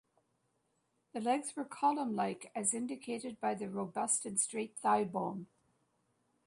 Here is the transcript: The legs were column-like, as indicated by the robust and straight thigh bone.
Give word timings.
The 1.13 1.21
legs 1.21 1.55
were 1.55 1.63
column-like, 1.63 2.51
as 2.55 2.73
indicated 2.73 3.39
by 3.39 3.53
the 3.53 3.69
robust 3.69 4.25
and 4.25 4.39
straight 4.39 4.75
thigh 4.79 5.03
bone. 5.03 5.45